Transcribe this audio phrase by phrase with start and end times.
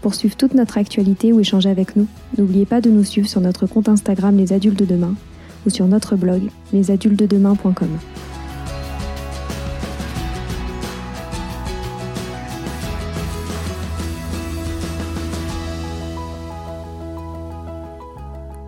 [0.00, 3.40] Pour suivre toute notre actualité ou échanger avec nous, n'oubliez pas de nous suivre sur
[3.40, 5.14] notre compte Instagram Les Adultes de Demain
[5.66, 7.88] ou sur notre blog lesadultesdedemain.com.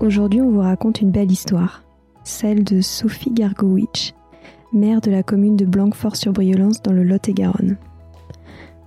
[0.01, 1.85] Aujourd'hui, on vous raconte une belle histoire,
[2.25, 4.15] celle de Sophie Gargowicz,
[4.73, 7.77] maire de la commune de Blanquefort-sur-Briolance dans le Lot-et-Garonne.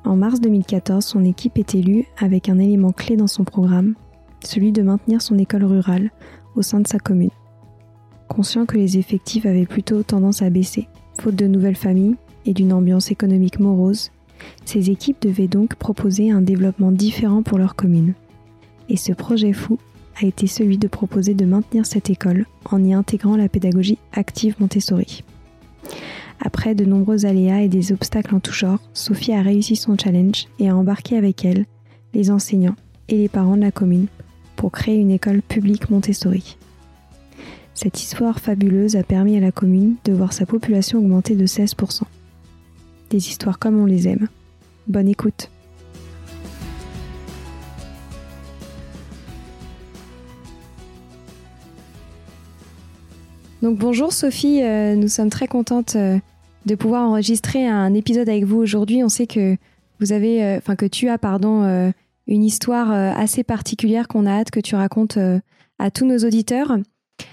[0.05, 3.95] En mars 2014, son équipe est élue avec un élément clé dans son programme,
[4.43, 6.11] celui de maintenir son école rurale
[6.55, 7.29] au sein de sa commune.
[8.27, 10.89] Conscient que les effectifs avaient plutôt tendance à baisser,
[11.21, 12.15] faute de nouvelles familles
[12.45, 14.11] et d'une ambiance économique morose,
[14.65, 18.13] ces équipes devaient donc proposer un développement différent pour leur commune.
[18.89, 19.77] Et ce projet fou
[20.21, 24.55] a été celui de proposer de maintenir cette école en y intégrant la pédagogie active
[24.59, 25.23] Montessori.
[26.45, 30.47] Après de nombreux aléas et des obstacles en tout genre, Sophie a réussi son challenge
[30.59, 31.65] et a embarqué avec elle
[32.13, 32.75] les enseignants
[33.07, 34.07] et les parents de la commune
[34.57, 36.57] pour créer une école publique Montessori.
[37.73, 42.01] Cette histoire fabuleuse a permis à la commune de voir sa population augmenter de 16%.
[43.09, 44.27] Des histoires comme on les aime.
[44.87, 45.49] Bonne écoute.
[53.61, 56.19] Donc bonjour Sophie, euh, nous sommes très contentes euh,
[56.65, 59.03] de pouvoir enregistrer un épisode avec vous aujourd'hui.
[59.03, 59.57] On sait que
[59.99, 61.91] vous avez, euh, enfin que tu as, pardon, euh,
[62.27, 65.17] une histoire euh, assez particulière qu'on a hâte que tu racontes
[65.79, 66.77] à tous nos auditeurs.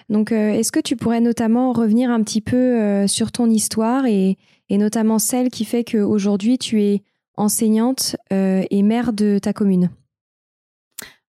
[0.09, 4.37] Donc, est-ce que tu pourrais notamment revenir un petit peu sur ton histoire et,
[4.69, 7.03] et, notamment celle qui fait qu'aujourd'hui tu es
[7.37, 9.91] enseignante et maire de ta commune?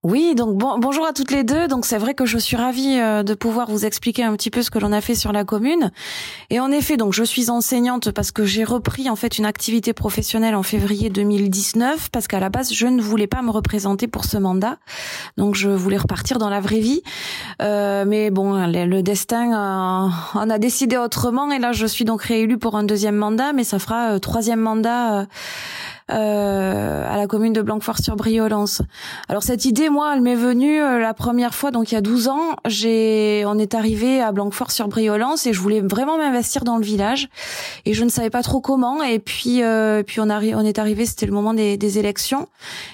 [0.04, 1.68] Oui, donc bon, bonjour à toutes les deux.
[1.68, 4.64] Donc c'est vrai que je suis ravie euh, de pouvoir vous expliquer un petit peu
[4.64, 5.92] ce que l'on a fait sur la commune.
[6.50, 9.94] Et en effet, donc je suis enseignante parce que j'ai repris en fait une activité
[9.94, 14.26] professionnelle en février 2019 parce qu'à la base je ne voulais pas me représenter pour
[14.26, 14.80] ce mandat.
[15.38, 17.04] Donc je voulais repartir dans la vraie vie.
[17.62, 22.24] Euh, mais bon, le, destin euh, en a décidé autrement et là je suis donc
[22.24, 25.26] réélue pour un deuxième mandat, mais ça fera euh, troisième mandat euh,
[26.12, 28.82] à la commune de Blanquefort-sur-Briolance.
[29.30, 32.02] Alors cette idée, moi, elle m'est venue euh, la première fois, donc il y a
[32.02, 32.56] 12 ans.
[32.66, 37.30] J'ai, on est arrivé à Blanquefort-sur-Briolance et je voulais vraiment m'investir dans le village
[37.86, 39.04] et je ne savais pas trop comment.
[39.04, 42.48] Et puis, euh, puis on, arri on est arrivé, c'était le moment des, des, élections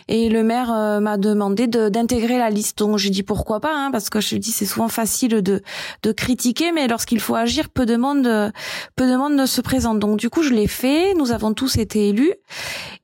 [0.07, 2.79] et le maire euh, m'a demandé d'intégrer la liste.
[2.79, 5.61] Donc j'ai dit pourquoi pas, hein, parce que je dis c'est souvent facile de,
[6.03, 8.51] de critiquer, mais lorsqu'il faut agir, peu de monde,
[8.95, 9.99] peu de monde ne se présente.
[9.99, 11.13] Donc du coup, je l'ai fait.
[11.13, 12.33] Nous avons tous été élus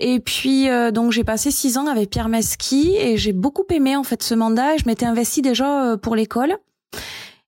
[0.04, 3.96] et puis euh, donc j'ai passé six ans avec Pierre Mesqui et j'ai beaucoup aimé
[3.96, 4.76] en fait ce mandat.
[4.76, 6.58] Je m'étais investie déjà euh, pour l'école.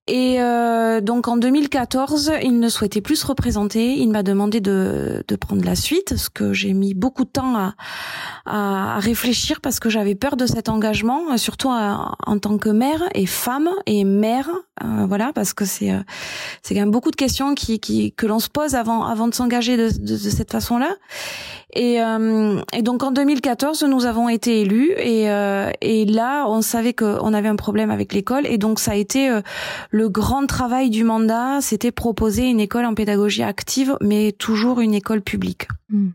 [0.07, 3.93] Et euh, donc en 2014, il ne souhaitait plus se représenter.
[3.93, 7.55] Il m'a demandé de, de prendre la suite, ce que j'ai mis beaucoup de temps
[7.55, 7.73] à,
[8.45, 13.25] à, réfléchir parce que j'avais peur de cet engagement, surtout en tant que mère et
[13.25, 14.49] femme et mère,
[14.83, 16.01] euh, voilà, parce que c'est euh,
[16.61, 19.33] c'est quand même beaucoup de questions qui, qui que l'on se pose avant avant de
[19.33, 20.89] s'engager de, de, cette façon-là.
[21.75, 26.61] Et, euh, et donc en 2014, nous avons été élus et, euh, et là, on
[26.61, 29.41] savait qu'on avait un problème avec l'école et donc ça a été euh,
[29.95, 34.93] le grand travail du mandat, c'était proposer une école en pédagogie active, mais toujours une
[34.93, 35.69] école publique.
[35.87, 36.09] Hmm.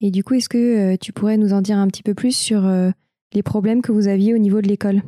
[0.00, 2.34] Et du coup, est-ce que euh, tu pourrais nous en dire un petit peu plus
[2.34, 2.88] sur euh,
[3.34, 5.02] les problèmes que vous aviez au niveau de l'école?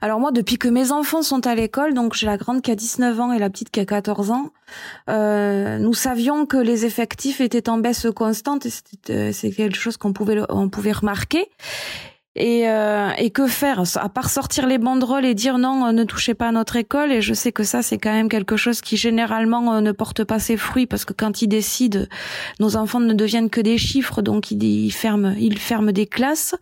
[0.00, 2.74] Alors moi, depuis que mes enfants sont à l'école, donc j'ai la grande qui a
[2.74, 4.50] 19 ans et la petite qui a 14 ans,
[5.08, 10.12] euh, nous savions que les effectifs étaient en baisse constante et c'est quelque chose qu'on
[10.12, 11.46] pouvait, on pouvait remarquer.
[12.36, 13.82] Et, euh, et que faire?
[13.94, 17.12] À part sortir les banderoles et dire non, ne touchez pas à notre école.
[17.12, 20.24] Et je sais que ça, c'est quand même quelque chose qui généralement euh, ne porte
[20.24, 22.06] pas ses fruits parce que quand ils décident,
[22.58, 26.56] nos enfants ne deviennent que des chiffres, donc ils, ils ferment, ils ferment des classes.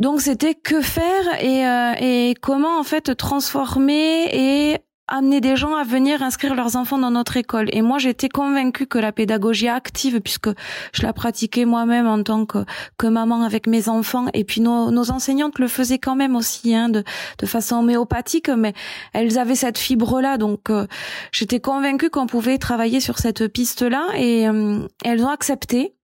[0.00, 5.74] Donc c'était que faire et, euh, et comment en fait transformer et amener des gens
[5.74, 7.68] à venir inscrire leurs enfants dans notre école.
[7.72, 10.48] Et moi, j'étais convaincue que la pédagogie active, puisque
[10.92, 12.64] je la pratiquais moi-même en tant que,
[13.06, 17.04] maman avec mes enfants, et puis nos, enseignantes le faisaient quand même aussi, hein, de,
[17.38, 18.72] de façon homéopathique, mais
[19.12, 20.38] elles avaient cette fibre-là.
[20.38, 20.86] Donc, euh,
[21.32, 25.94] j'étais convaincue qu'on pouvait travailler sur cette piste-là, et euh, elles ont accepté.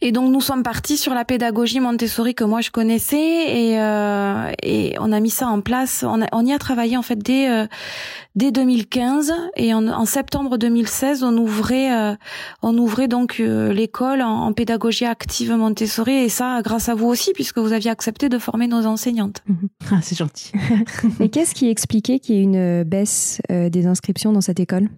[0.00, 4.52] Et donc nous sommes partis sur la pédagogie Montessori que moi je connaissais et, euh,
[4.62, 6.04] et on a mis ça en place.
[6.06, 7.66] On, on y a travaillé en fait dès euh,
[8.34, 12.14] dès 2015 et en, en, septembre 2016 on ouvrait euh,
[12.62, 17.06] on ouvrait donc euh, l'école en, en, pédagogie active Montessori et ça grâce à vous
[17.06, 19.42] aussi puisque vous aviez accepté de former nos enseignantes.
[19.48, 19.68] Mhm.
[19.90, 20.52] Ah c'est gentil.
[21.20, 24.88] et qu'est-ce qui expliquait qu'il y ait une baisse des inscriptions dans cette école?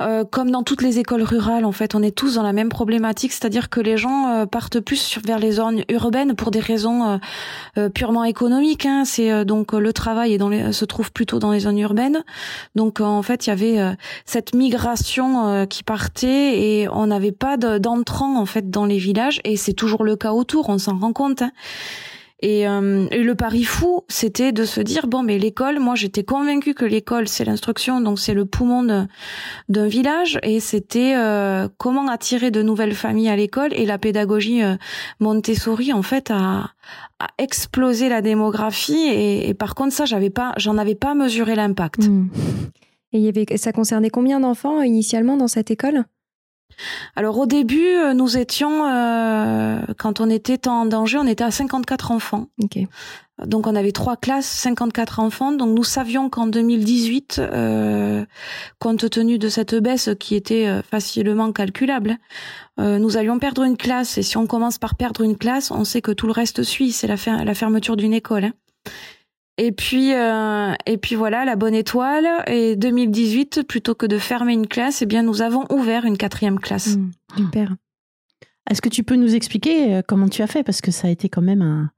[0.00, 2.68] Euh, comme dans toutes les écoles rurales, en fait, on est tous dans la même
[2.68, 7.18] problématique, c'est-à-dire que les gens euh, partent plus vers les zones urbaines pour des raisons
[7.76, 8.86] euh, purement économiques.
[8.86, 9.04] Hein.
[9.04, 10.38] C'est donc le travail
[10.72, 12.24] se trouve plutôt dans les zones urbaines.
[12.76, 18.38] Donc en fait, il y avait cette migration qui partait et on n'avait pas d'entrants
[18.38, 20.68] en fait dans les villages et c'est toujours le cas autour.
[20.68, 21.42] On s'en rend compte.
[21.42, 21.50] Hein.
[22.40, 26.74] Et, euh, le pari fou, c'était de se dire bon, mais l'école, moi, j'étais convaincue
[26.74, 29.06] que l'école, c'est l'instruction, donc c'est le poumon
[29.68, 33.74] d'un village, et c'était euh, comment attirer de nouvelles familles à l'école.
[33.74, 34.76] Et la pédagogie euh,
[35.18, 36.70] Montessori, en fait, a,
[37.18, 39.08] a explosé la démographie.
[39.08, 42.06] Et, par contre, ça, j'avais pas, j'en avais pas mesuré l'impact.
[42.06, 42.28] Mmh.
[43.14, 46.04] Et il y avait, ça concernait combien d'enfants initialement dans cette école?
[47.16, 51.50] Alors au début, euh, nous étions, euh, quand on était en danger, on était à
[51.50, 52.48] 54 enfants.
[53.44, 55.52] Donc on avait trois classes, 54 enfants.
[55.52, 58.24] Donc nous savions qu'en 2018, euh,
[58.78, 62.16] compte tenu de cette baisse qui était facilement calculable,
[62.78, 64.18] nous allions perdre une classe.
[64.18, 66.92] Et si on commence par perdre une classe, on sait que tout le reste suit.
[66.92, 68.44] C'est la, la fermeture d'une école.
[68.44, 68.52] Hein.
[69.58, 72.26] Et puis, euh, et puis voilà, la bonne étoile.
[72.46, 76.60] Et 2018, plutôt que de fermer une classe, eh bien, nous avons ouvert une quatrième
[76.60, 76.96] classe.
[76.96, 77.76] Mmh, super.
[78.70, 80.62] Est-ce que tu peux nous expliquer euh, comment tu as fait?
[80.62, 81.90] Parce que ça a été quand même un,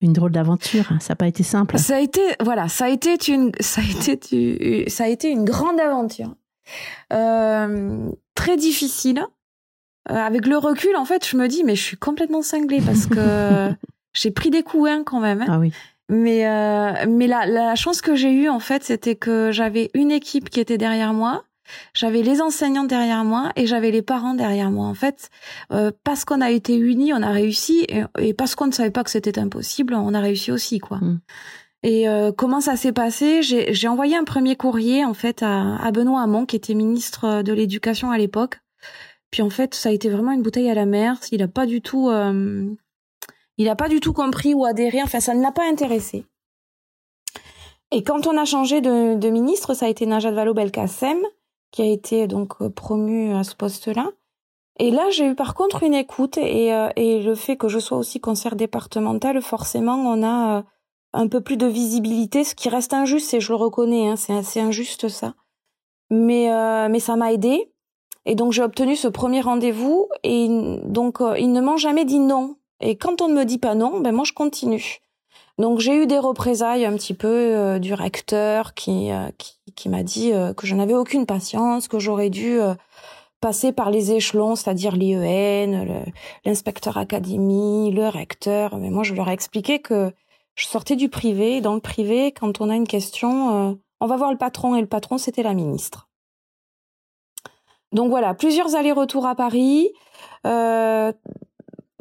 [0.00, 0.90] une drôle d'aventure.
[0.90, 0.98] Hein.
[1.00, 1.78] Ça n'a pas été simple.
[1.78, 5.44] Ça a été, voilà, ça a été une, ça a été, ça a été une
[5.44, 6.34] grande aventure.
[7.12, 9.22] Euh, très difficile.
[10.10, 13.06] Euh, avec le recul, en fait, je me dis, mais je suis complètement cinglée parce
[13.06, 13.70] que
[14.14, 15.42] j'ai pris des coups hein, quand même.
[15.42, 15.46] Hein.
[15.48, 15.72] Ah oui.
[16.12, 20.10] Mais euh, mais la, la chance que j'ai eue en fait, c'était que j'avais une
[20.10, 21.44] équipe qui était derrière moi,
[21.94, 24.88] j'avais les enseignants derrière moi et j'avais les parents derrière moi.
[24.88, 25.30] En fait,
[25.72, 27.86] euh, parce qu'on a été unis, on a réussi
[28.18, 30.98] et, parce qu'on ne savait pas que c'était impossible, on a réussi aussi quoi.
[30.98, 31.20] Mm.
[31.82, 33.40] Et euh, comment ça s'est passé?
[33.42, 37.52] J'ai envoyé un premier courrier en fait à, à Benoît Hamon qui était ministre de
[37.54, 38.60] l'Éducation à l'époque.
[39.30, 41.16] Puis en fait, ça a été vraiment une bouteille à la mer.
[41.32, 42.66] Il a pas du tout euh,
[43.62, 46.26] il n'a pas du tout compris ou adhéré, enfin ça ne l'a pas intéressé.
[47.92, 51.18] Et quand on a changé de, ministre, ça a été Najat Vallaud-Belkacem
[51.70, 54.10] qui a été donc euh, promu à ce poste-là.
[54.80, 57.98] Et là, j'ai eu par contre une écoute et, euh, le fait que je sois
[57.98, 60.62] aussi conseillère départementale, forcément, on a euh,
[61.12, 64.34] un peu plus de visibilité, ce qui reste injuste, et je le reconnais, hein, c'est
[64.34, 65.34] assez injuste ça.
[66.10, 66.50] Mais,
[66.90, 67.72] mais ça m'a aidé.
[68.26, 70.46] Et donc j'ai obtenu ce premier rendez-vous et
[70.84, 72.56] donc il ne m'ont jamais dit non.
[72.82, 74.98] Et quand on ne me dit pas non, ben moi je continue.
[75.58, 79.88] Donc j'ai eu des représailles un petit peu euh, du recteur qui, euh, qui, qui
[79.88, 82.58] m'a dit euh, que je n'avais aucune patience, que j'aurais dû
[83.40, 86.04] passer par les échelons, c'est-à-dire l'IEN,
[86.44, 88.76] l'inspecteur académie, le recteur.
[88.78, 90.12] Mais moi je leur ai expliqué que
[90.54, 91.60] je sortais du privé.
[91.60, 94.86] Dans le privé, quand on a une question, on va voir le patron et le
[94.88, 96.08] patron c'était la ministre.
[97.92, 99.90] Donc voilà, plusieurs allers-retours à Paris.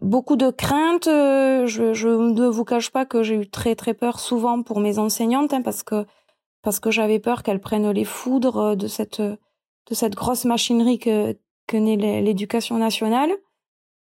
[0.02, 1.08] Beaucoup de craintes.
[1.08, 4.80] Euh, je, je, ne vous cache pas que j'ai eu très très peur souvent pour
[4.80, 6.06] mes enseignantes hein, parce que
[6.64, 11.38] parce que j'avais peur qu'elles prennent les foudres de cette de cette grosse machinerie que
[11.68, 13.32] que n'est l'éducation nationale.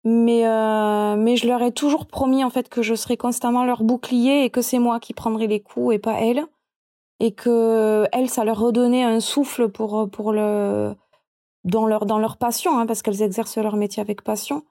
[0.04, 3.82] Mais euh, mais je leur ai toujours promis en fait que je serais constamment leur
[3.82, 6.44] bouclier et que c'est moi qui prendrais les coups et pas elles
[7.18, 10.94] et que elles ça leur redonnait un souffle pour pour le
[11.64, 14.62] dans leur dans leur passion hein, parce qu'elles exercent leur métier avec passion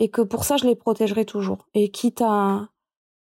[0.00, 1.68] et que pour ça je les protégerai toujours.
[1.74, 2.68] Et quitte à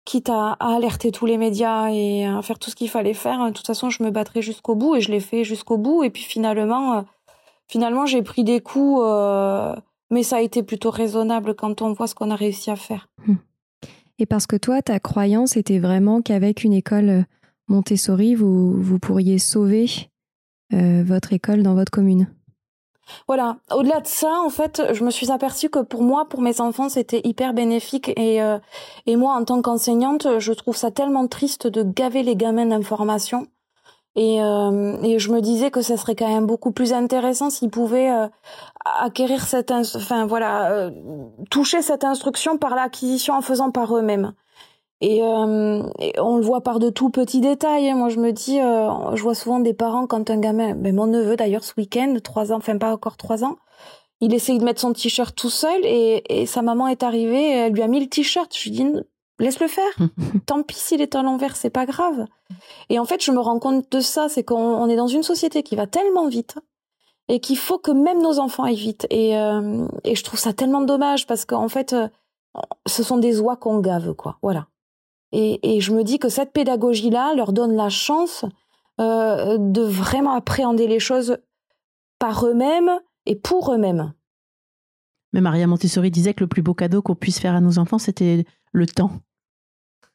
[0.04, 3.52] quitte à, alerter tous les médias et à faire tout ce qu'il fallait faire, de
[3.52, 6.04] toute façon je me battrai jusqu'au bout et je l'ai fait jusqu'au bout.
[6.04, 7.02] Et puis finalement, euh,
[7.66, 9.74] finalement j'ai pris des coups, euh,
[10.10, 13.08] mais ça a été plutôt raisonnable quand on voit ce qu'on a réussi à faire.
[13.26, 13.36] Hmm.
[14.18, 17.22] Et parce que toi, ta croyance était vraiment qu'avec une école euh,
[17.68, 19.86] Montessori, vous, vous pourriez sauver
[20.70, 22.28] votre école dans votre commune?
[23.26, 23.56] Voilà.
[23.70, 26.88] Au-delà de ça, en fait, je me suis aperçue que pour moi, pour mes enfants,
[26.88, 28.12] c'était hyper bénéfique.
[28.16, 28.58] Et, euh,
[29.06, 33.46] et moi, en tant qu'enseignante, je trouve ça tellement triste de gaver les gamins d'informations.
[34.18, 37.70] Et, euh, et je me disais que ça serait quand même beaucoup plus intéressant s'ils
[37.70, 38.26] pouvaient euh,
[38.84, 40.90] acquérir cette, enfin voilà, euh,
[41.50, 44.32] toucher cette instruction par l'acquisition en faisant par eux-mêmes.
[45.00, 47.90] Et, on le voit par de tout petits détails.
[47.90, 47.96] Hein.
[47.96, 51.36] Moi, je me dis, je vois souvent des parents quand un gamin, ben mon neveu
[51.36, 53.56] d'ailleurs ce week-end, trois ans, enfin pas encore trois ans,
[54.20, 57.72] il essaye de mettre son t-shirt tout seul et, et sa maman est arrivée, elle
[57.72, 58.52] lui a mis le t-shirt.
[58.56, 58.86] Je lui dis,
[59.38, 59.90] laisse-le faire.
[60.46, 62.26] Tant pis s'il est à l'envers, c'est pas grave.
[62.88, 65.62] Et en fait, je me rends compte de ça, c'est qu'on est dans une société
[65.62, 66.56] qui va tellement vite
[67.28, 69.06] et qu'il faut que même nos enfants aillent vite.
[69.10, 72.08] Et, euh, et je trouve ça tellement dommage parce qu'en fait, euh,
[72.86, 74.38] ce sont des oies qu'on gave, quoi.
[74.42, 74.66] Voilà.
[75.32, 78.44] Et, et je me dis que cette pédagogie-là leur donne la chance
[79.00, 81.38] euh, de vraiment appréhender les choses
[82.18, 82.90] par eux-mêmes
[83.26, 84.12] et pour eux-mêmes.
[85.32, 87.98] Mais Maria Montessori disait que le plus beau cadeau qu'on puisse faire à nos enfants,
[87.98, 89.12] c'était le temps.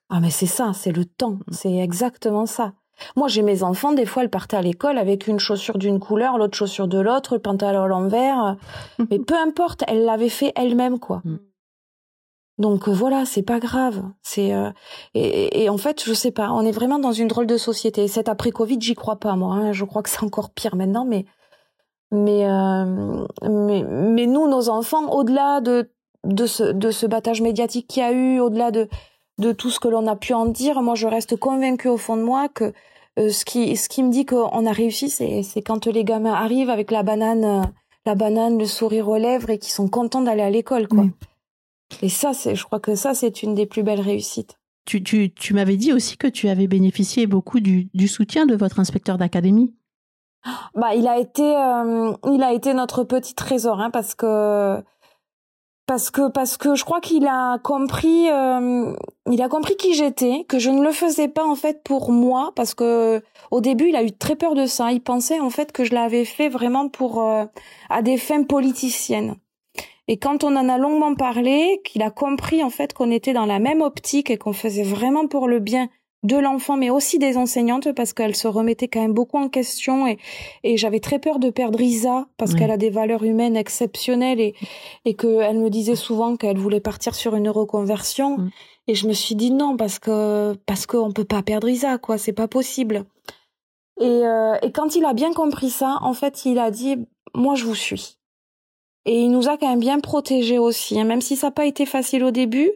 [0.09, 1.51] Ah mais c'est ça, c'est le temps, mm.
[1.51, 2.73] c'est exactement ça.
[3.15, 6.37] Moi j'ai mes enfants, des fois elles partaient à l'école avec une chaussure d'une couleur,
[6.37, 8.57] l'autre chaussure de l'autre, le pantalon à l'envers,
[9.09, 11.23] mais peu importe, elle l'avait fait elle-même quoi.
[12.59, 14.03] Donc euh, voilà, c'est pas grave.
[14.21, 14.69] C'est euh,
[15.15, 18.07] et, en fait, je sais pas, on est vraiment dans une drôle de société.
[18.07, 19.55] Cet après Covid, j'y crois pas moi.
[19.55, 19.73] Hein.
[19.73, 21.25] Je crois que c'est encore pire maintenant, mais
[22.11, 25.89] mais euh, mais mais nous, nos enfants, au-delà de
[26.23, 28.87] de ce de ce battage médiatique qu'il y a eu, au-delà de
[29.39, 32.17] de tout ce que l'on a pu en dire, moi je reste convaincue au fond
[32.17, 32.71] de moi que
[33.17, 36.69] ce qui ce qui me dit qu'on a réussi, c'est c'est quand les gamins arrivent
[36.69, 37.73] avec la banane
[38.05, 41.05] la banane, le sourire aux lèvres et qui sont contents d'aller à l'école quoi.
[42.01, 44.57] Et ça c'est je crois que ça c'est une des plus belles réussites.
[44.85, 48.55] Tu, tu, tu m'avais dit aussi que tu avais bénéficié beaucoup du, du soutien de
[48.55, 49.73] votre inspecteur d'académie.
[50.75, 54.83] Bah, il a été, euh, il a été notre petit trésor, hein, parce que
[55.85, 58.93] parce que parce que je crois qu'il a compris euh,
[59.29, 62.53] il a compris qui j'étais que je ne le faisais pas en fait pour moi
[62.55, 63.21] parce que
[63.51, 65.93] au début il a eu très peur de ça il pensait en fait que je
[65.93, 67.43] l'avais fait vraiment pour euh,
[67.89, 69.35] à des fins politiciennes
[70.13, 73.47] et quand on en a longuement parlé qu'il a compris en fait qu'on était dans
[73.47, 75.89] la même optique et qu'on faisait vraiment pour le bien
[76.21, 80.05] de l'enfant, mais aussi des enseignantes, parce qu'elles se remettaient quand même beaucoup en question.
[80.05, 80.19] Et,
[80.61, 84.53] et j'avais très peur de perdre Isa, parce qu'elle a des valeurs humaines exceptionnelles et,
[85.05, 88.37] et qu'elle me disait souvent qu'elle voulait partir sur une reconversion.
[88.37, 88.51] Mm.
[88.89, 92.19] Et je me suis dit non, parce que parce qu'on peut pas perdre Isa, quoi,
[92.19, 93.05] c'est pas possible.
[93.99, 96.97] Et, euh, et quand il a bien compris ça, en fait, il a dit,
[97.33, 98.19] moi, je vous suis.
[99.05, 101.03] Et il nous a quand même bien protégés aussi, hein.
[101.03, 102.71] même si ça n'a pas été facile au début.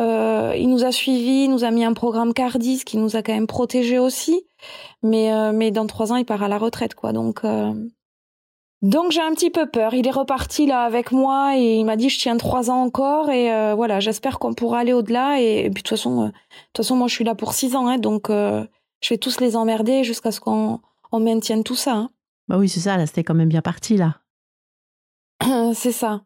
[0.00, 3.22] Euh, il nous a suivis, il nous a mis un programme Cardis qui nous a
[3.22, 4.44] quand même protégés aussi.
[5.02, 7.12] Mais euh, mais dans trois ans, il part à la retraite, quoi.
[7.12, 7.72] Donc euh,
[8.82, 9.94] donc j'ai un petit peu peur.
[9.94, 13.30] Il est reparti là avec moi et il m'a dit je tiens trois ans encore
[13.30, 15.40] et euh, voilà, j'espère qu'on pourra aller au-delà.
[15.40, 16.30] Et, puis de toute façon, de
[16.72, 19.56] toute façon, moi je suis là pour six ans, hein, donc je vais tous les
[19.56, 20.80] emmerder jusqu'à ce qu'on
[21.12, 21.94] on maintienne tout ça.
[21.94, 22.10] Hein.
[22.48, 22.96] Bah oui, c'est ça.
[22.96, 24.16] Là, c'était quand même bien parti là.
[25.74, 26.22] c'est ça.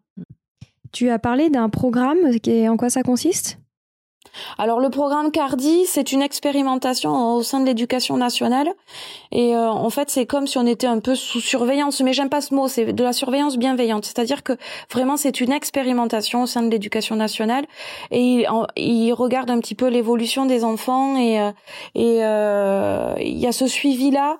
[0.92, 2.18] Tu as parlé d'un programme.
[2.46, 3.58] Et en quoi ça consiste?
[4.58, 8.68] Alors le programme Cardi, c'est une expérimentation au sein de l'éducation nationale
[9.30, 12.30] et euh, en fait c'est comme si on était un peu sous surveillance, mais j'aime
[12.30, 14.54] pas ce mot, c'est de la surveillance bienveillante, c'est-à-dire que
[14.90, 17.66] vraiment c'est une expérimentation au sein de l'éducation nationale
[18.10, 21.50] et il, regarde un petit peu l'évolution des enfants et euh,
[21.94, 24.38] et euh, il y a ce suivi là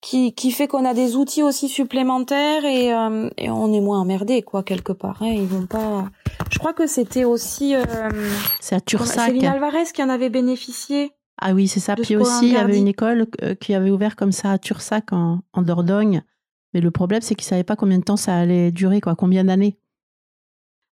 [0.00, 4.00] qui, qui fait qu'on a des outils aussi supplémentaires et, euh, et on est moins
[4.00, 5.22] emmerdé quoi quelque part.
[5.22, 5.28] Hein.
[5.28, 6.08] Ils vont pas.
[6.50, 7.74] Je crois que c'était aussi.
[7.74, 7.84] Euh,
[8.60, 9.26] c'est à Tursac.
[9.26, 11.12] Céline Alvarez qui en avait bénéficié.
[11.42, 11.96] Ah oui, c'est ça.
[11.96, 15.12] Puis aussi, il y avait une école euh, qui avait ouvert comme ça à Tursac
[15.12, 16.22] en, en Dordogne.
[16.74, 19.44] Mais le problème, c'est qu'ils savaient pas combien de temps ça allait durer, quoi, combien
[19.44, 19.78] d'années.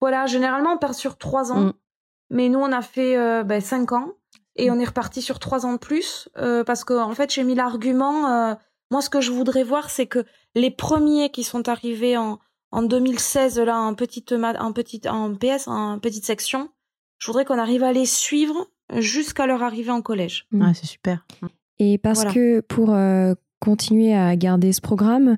[0.02, 1.74] Voilà, généralement on part sur trois ans, mm.
[2.30, 4.12] mais nous on a fait euh, ben, cinq ans
[4.56, 4.74] et mm.
[4.74, 8.56] on est reparti sur trois ans de plus parce que en fait j'ai mis l'argument
[8.96, 10.24] moi, ce que je voudrais voir, c'est que
[10.56, 12.40] les premiers qui sont arrivés en,
[12.72, 16.70] en 2016, là, en petite, en petite, en PS, en petite section,
[17.18, 20.48] je voudrais qu'on arrive à les suivre jusqu'à leur arrivée en collège.
[20.62, 21.28] Ah, c'est super.
[21.78, 25.36] Et parce que pour euh, continuer à garder ce programme,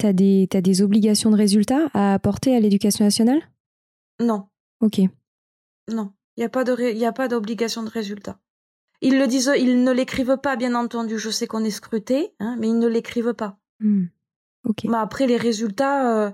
[0.00, 3.40] tu as des, as des obligations de résultats à apporter à l'éducation nationale?
[4.18, 4.48] Non.
[4.80, 4.98] Ok.
[5.88, 8.40] Non, il n'y a pas d'obligation de résultats.
[9.00, 11.18] Ils le disent, ils ne l'écrivent pas, bien entendu.
[11.18, 13.58] Je sais qu'on est scruté, hein, mais ils ne l'écrivent pas.
[14.84, 16.30] Mais après, les résultats euh,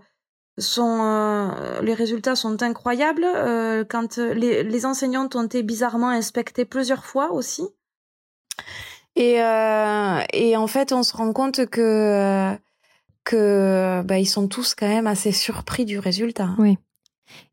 [0.58, 3.24] sont, euh, les résultats sont incroyables.
[3.24, 7.62] Euh, quand les, les enseignantes ont été bizarrement inspectées plusieurs fois aussi.
[9.16, 12.56] Et, et en fait, on se rend compte que
[13.24, 16.50] que bah, ils sont tous quand même assez surpris du résultat.
[16.58, 16.78] Oui.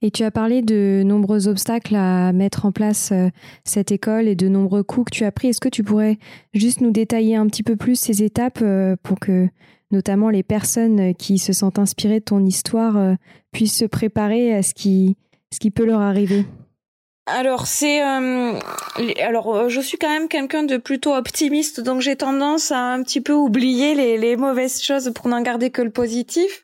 [0.01, 3.29] Et tu as parlé de nombreux obstacles à mettre en place euh,
[3.63, 5.49] cette école et de nombreux coups que tu as pris.
[5.49, 6.17] Est-ce que tu pourrais
[6.53, 9.47] juste nous détailler un petit peu plus ces étapes euh, pour que
[9.91, 13.15] notamment les personnes qui se sentent inspirées de ton histoire euh,
[13.51, 15.17] puissent se préparer à ce qui,
[15.51, 16.45] ce qui peut leur arriver?
[17.29, 18.59] Alors c'est euh,
[19.21, 23.03] alors euh, je suis quand même quelqu'un de plutôt optimiste donc j'ai tendance à un
[23.03, 26.63] petit peu oublier les, les mauvaises choses pour n'en garder que le positif.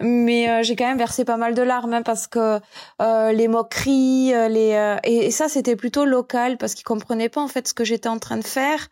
[0.00, 2.60] Mais euh, j'ai quand même versé pas mal de larmes hein, parce que
[3.32, 7.74] les moqueries les et, ça c'était plutôt local parce qu'ils comprenaient pas en fait ce
[7.74, 8.88] que j'étais en train de faire.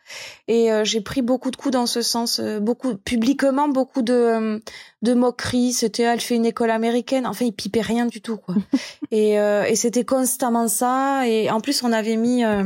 [0.49, 4.63] Et j'ai pris beaucoup de coups dans ce sens beaucoup publiquement beaucoup de
[5.03, 5.73] de moqueries.
[5.73, 7.27] C'était elle fait une école américaine.
[7.27, 8.55] Enfin ils pipaient rien du tout quoi.
[9.11, 12.65] Et et c'était constamment ça et en plus, on avait mis, euh,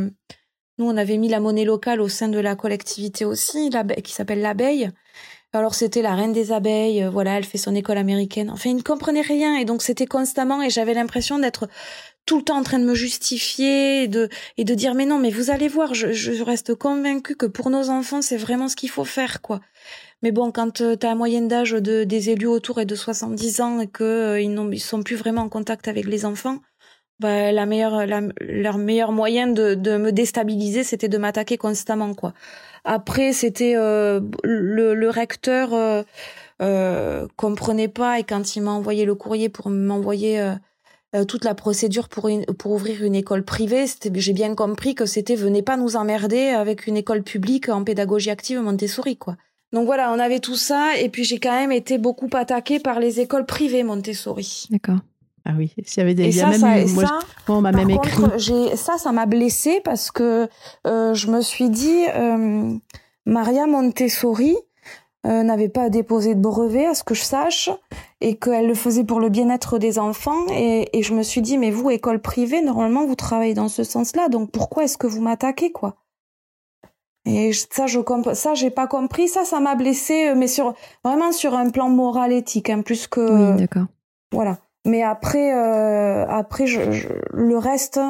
[0.78, 3.70] nous, on avait mis la monnaie locale au sein de la collectivité aussi,
[4.02, 4.90] qui s'appelle l'abeille.
[5.54, 8.50] Alors c'était la reine des abeilles, euh, voilà, elle fait son école américaine.
[8.50, 11.68] Enfin, ils ne comprenaient rien et donc c'était constamment et j'avais l'impression d'être
[12.26, 14.28] tout le temps en train de me justifier et de
[14.74, 18.36] dire mais non mais vous allez voir, je, reste convaincue que pour nos enfants c'est
[18.36, 19.60] vraiment ce qu'il faut faire quoi.
[20.20, 22.94] Mais bon, quand euh, tu as la moyenne d'âge de, des élus autour est de
[22.94, 26.58] 70 ans et que ils, ils sont plus vraiment en contact avec les enfants,
[27.20, 28.06] bah, la meilleure,
[28.40, 32.32] leur meilleur moyen de, de me déstabiliser, c'était de m'attaquer constamment, quoi.
[32.84, 36.02] Après, c'était euh, le, le, recteur euh,
[36.62, 40.54] euh, comprenait pas et quand il m'a envoyé le courrier pour m'envoyer euh,
[41.14, 43.84] euh, toute la procédure pour une, pour ouvrir une école privée,
[44.14, 48.30] j'ai bien compris que c'était venez pas nous emmerder avec une école publique en pédagogie
[48.30, 49.36] active Montessori, quoi.
[49.72, 53.00] Donc voilà, on avait tout ça et puis j'ai quand même été beaucoup attaquée par
[53.00, 54.66] les écoles privées Montessori.
[54.70, 54.98] D'accord.
[55.50, 56.24] Ah oui, s'il y avait des.
[56.24, 58.76] Et ça, ça, moi, ça, on m'a même écrit.
[58.76, 60.46] Ça, ça m'a blessée parce que
[60.86, 62.74] euh, je me suis dit, euh,
[63.24, 64.58] Maria Montessori
[65.26, 67.70] euh, n'avait pas déposé de brevet, à ce que je sache,
[68.20, 70.46] et qu'elle le faisait pour le bien-être des enfants.
[70.50, 73.84] Et, et je me suis dit, mais vous, école privée, normalement, vous travaillez dans ce
[73.84, 75.96] sens-là, donc pourquoi est-ce que vous m'attaquez, quoi?
[77.24, 78.00] Et ça, je
[78.34, 79.28] ça, j'ai pas compris.
[79.28, 83.52] Ça, ça m'a blessée, mais sur vraiment sur un plan moral éthique, hein, plus que.
[83.52, 83.86] Oui, d'accord.
[84.30, 84.58] Voilà.
[84.88, 86.80] Mais après, euh, après je,
[87.32, 88.00] le reste,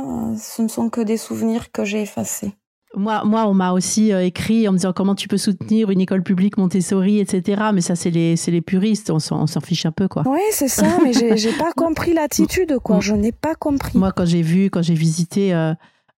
[0.40, 2.54] ce ne sont que des souvenirs que j'ai effacés.
[2.94, 6.00] Moi, moi, on m'a aussi euh, écrit en me disant comment tu peux soutenir une
[6.00, 7.64] école publique Montessori, etc.
[7.74, 10.22] Mais ça, c'est les, les puristes, on s'en fiche un peu, quoi.
[10.26, 13.00] Oui, c'est ça, mais j'ai pas compris l'attitude, quoi.
[13.00, 13.98] Je n'ai pas compris.
[13.98, 15.74] Moi, quand j'ai vu, quand j'ai visité euh,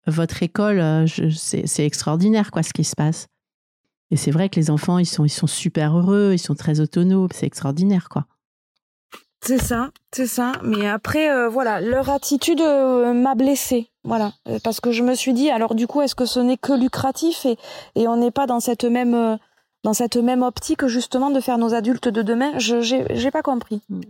[0.05, 3.27] votre école, c'est extraordinaire, quoi, ce qui se passe.
[4.11, 6.81] Et c'est vrai que les enfants, ils sont, ils sont super heureux, ils sont très
[6.81, 8.25] autonomes, c'est extraordinaire, quoi.
[9.41, 10.51] C'est ça, c'est ça.
[10.63, 13.89] Mais après, euh, voilà, leur attitude euh, m'a blessée.
[14.03, 16.57] Voilà, euh, parce que je me suis dit, alors du coup, est-ce que ce n'est
[16.57, 17.57] que lucratif et,
[17.95, 19.37] et on n'est pas dans cette même
[19.83, 22.51] dans cette même optique justement de faire nos adultes de demain?
[22.57, 23.81] Je j'ai pas compris.
[23.89, 24.01] Mm.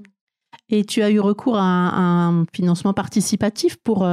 [0.72, 4.08] Et tu as eu recours à un, financement participatif pour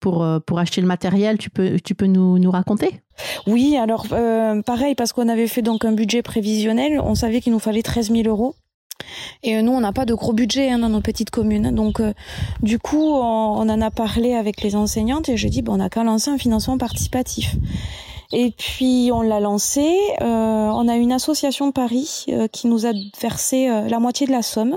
[0.00, 3.00] pour, pour acheter le matériel, tu peux, tu peux nous, nous raconter?
[3.46, 7.58] Oui, alors pareil, parce qu'on avait fait donc un budget prévisionnel, on savait qu'il nous
[7.58, 8.54] fallait 13 000 euros.
[9.42, 11.74] Et euh, nous, on n'a pas de gros budget hein, dans nos petites communes.
[11.74, 12.12] Donc, euh,
[12.62, 15.88] du coup, on, en a parlé avec les enseignantes et j'ai dit, bon, on n'a
[15.88, 17.56] qu'à lancer un financement participatif.
[18.32, 19.96] Et puis, on l'a lancé.
[20.20, 24.76] Euh, on a une association Paris qui nous a versé la moitié de la somme.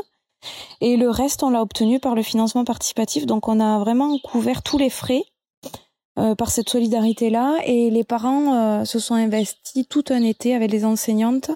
[0.80, 3.26] Et le reste, on l'a obtenu par le financement participatif.
[3.26, 5.24] Donc, on a vraiment couvert tous les frais.
[6.16, 11.52] Par cette solidarité-là et les parents se sont investis tout un été avec les enseignantes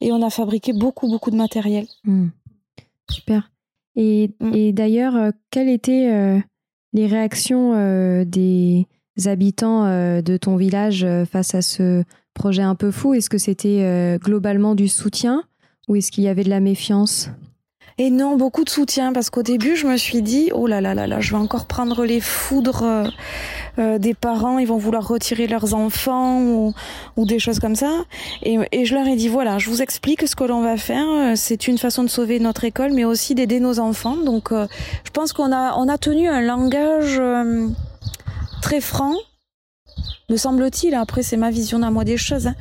[0.00, 1.86] et on a fabriqué beaucoup, beaucoup de matériel.
[2.04, 2.28] Hmm.
[3.10, 3.50] Super.
[3.96, 4.72] Et, hmm.
[4.72, 6.38] d'ailleurs, euh, quelles étaient euh,
[6.92, 8.86] les réactions euh, des
[9.26, 12.02] habitants de ton village face à ce
[12.34, 13.14] projet un peu fou?
[13.14, 15.44] Est-ce que c'était globalement du soutien
[15.86, 17.30] ou est-ce qu'il y avait de la méfiance?
[17.96, 20.94] Et non, beaucoup de soutien parce qu'au début, je me suis dit, oh là là
[20.94, 23.08] là là, je vais encore prendre les foudres
[23.78, 26.74] euh, euh, des parents, ils vont vouloir retirer leurs enfants ou,
[27.16, 28.04] ou des choses comme ça.
[28.42, 31.06] Et, et, je leur ai dit, voilà, je vous explique ce que l'on va faire.
[31.08, 34.16] Euh, c'est une façon de sauver notre école, mais aussi d'aider nos enfants.
[34.16, 37.20] Donc, je pense qu'on a, on a tenu un langage
[38.62, 39.14] très franc,
[40.30, 40.94] me semble-t-il.
[40.94, 42.46] Après, c'est ma vision à moi des choses.
[42.46, 42.54] Hein.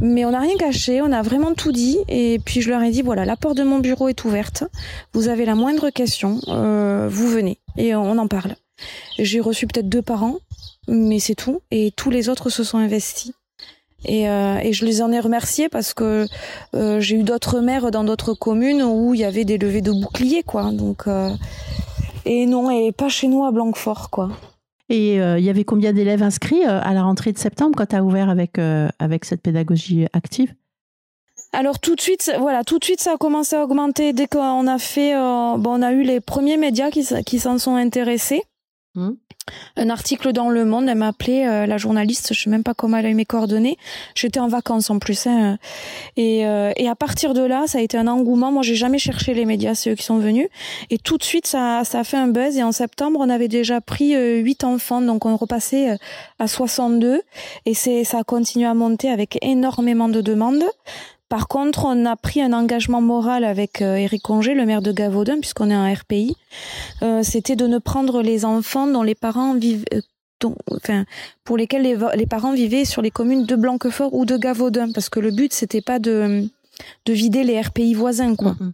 [0.00, 1.98] Mais on n'a rien caché, on a vraiment tout dit.
[2.08, 4.64] Et puis je leur ai dit, voilà, la porte de mon bureau est ouverte.
[5.12, 8.54] Vous avez la moindre question, euh, vous venez et on en parle.
[9.18, 10.38] J'ai reçu peut-être deux parents,
[10.88, 11.60] mais c'est tout.
[11.70, 13.32] Et tous les autres se sont investis.
[14.06, 16.26] Et, euh, et, je les en ai remerciés parce que
[16.74, 19.92] euh, j'ai eu d'autres mères dans d'autres communes où il y avait des levées de
[19.92, 20.72] boucliers, quoi.
[20.72, 21.30] Donc, euh,
[22.26, 24.30] et non, et pas chez nous à Blanquefort, quoi.
[24.90, 28.04] Et il y avait combien d'élèves inscrits à la rentrée de septembre quand tu as
[28.04, 28.58] ouvert avec,
[28.98, 30.52] avec cette pédagogie active?
[31.54, 34.66] Alors tout de suite, voilà, tout de suite ça a commencé à augmenter dès qu'on
[34.66, 38.42] a fait, bon, on a eu les premiers médias qui, qui s'en sont intéressés.
[38.94, 39.10] Mmh.
[39.76, 42.74] Un article dans Le Monde, elle m'a appelé, euh, la journaliste, je sais même pas
[42.74, 43.76] comment elle a eu mes coordonnées.
[44.14, 45.58] J'étais en vacances en plus, hein.
[46.16, 48.52] et, euh, et à partir de là, ça a été un engouement.
[48.52, 50.48] Moi, j'ai jamais cherché les médias, c'est eux qui sont venus,
[50.90, 52.56] et tout de suite, ça, ça a fait un buzz.
[52.56, 55.98] Et en septembre, on avait déjà pris huit enfants, donc on repassait
[56.38, 57.20] à 62,
[57.66, 60.64] et c'est, ça a continué à monter avec énormément de demandes.
[61.28, 64.92] Par contre, on a pris un engagement moral avec euh, Éric Congé, le maire de
[64.92, 66.36] Gavaudin, puisqu'on est un RPI.
[67.02, 70.00] Euh, c'était de ne prendre les enfants dont les parents vivent, euh,
[70.70, 71.04] enfin,
[71.42, 75.20] pour lesquels les, parents vivaient sur les communes de Blanquefort ou de Gavaudin, parce que
[75.20, 76.48] le but c'était pas de
[77.06, 78.52] de vider les RPI voisins, quoi.
[78.52, 78.72] Mm-hmm.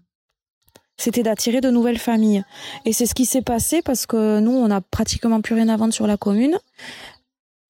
[0.96, 2.44] C'était d'attirer de nouvelles familles.
[2.86, 5.76] Et c'est ce qui s'est passé parce que nous, on n'a pratiquement plus rien à
[5.76, 6.58] vendre sur la commune,